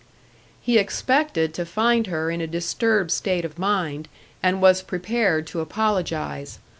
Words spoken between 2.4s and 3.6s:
a disturbed state of